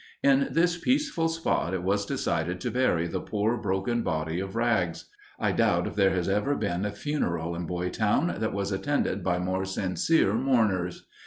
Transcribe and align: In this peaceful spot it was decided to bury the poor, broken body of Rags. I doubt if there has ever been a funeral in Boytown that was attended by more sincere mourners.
In 0.23 0.47
this 0.49 0.79
peaceful 0.79 1.27
spot 1.29 1.75
it 1.75 1.83
was 1.83 2.07
decided 2.07 2.59
to 2.61 2.71
bury 2.71 3.05
the 3.05 3.21
poor, 3.21 3.55
broken 3.55 4.01
body 4.01 4.39
of 4.39 4.55
Rags. 4.55 5.05
I 5.39 5.51
doubt 5.51 5.85
if 5.85 5.93
there 5.93 6.09
has 6.09 6.27
ever 6.27 6.55
been 6.55 6.85
a 6.85 6.91
funeral 6.91 7.53
in 7.55 7.67
Boytown 7.67 8.33
that 8.39 8.51
was 8.51 8.71
attended 8.71 9.23
by 9.23 9.37
more 9.37 9.63
sincere 9.63 10.33
mourners. 10.33 11.05